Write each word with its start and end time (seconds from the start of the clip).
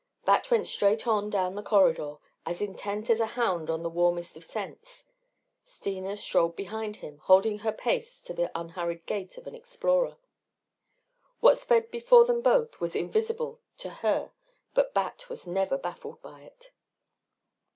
Bat 0.25 0.49
went 0.49 0.65
straight 0.65 1.05
on 1.05 1.29
down 1.29 1.53
the 1.53 1.61
corridor, 1.61 2.15
as 2.43 2.59
intent 2.59 3.07
as 3.11 3.19
a 3.19 3.27
hound 3.37 3.69
on 3.69 3.83
the 3.83 3.87
warmest 3.91 4.35
of 4.35 4.43
scents. 4.43 5.05
Steena 5.63 6.17
strolled 6.17 6.55
behind 6.55 6.95
him, 6.95 7.19
holding 7.25 7.59
her 7.59 7.71
pace 7.71 8.23
to 8.23 8.33
the 8.33 8.49
unhurried 8.59 9.05
gait 9.05 9.37
of 9.37 9.45
an 9.45 9.53
explorer. 9.53 10.17
What 11.39 11.59
sped 11.59 11.91
before 11.91 12.25
them 12.25 12.41
both 12.41 12.79
was 12.79 12.95
invisible 12.95 13.59
to 13.77 13.91
her 14.01 14.31
but 14.73 14.95
Bat 14.95 15.29
was 15.29 15.45
never 15.45 15.77
baffled 15.77 16.19
by 16.23 16.41
it. 16.45 16.71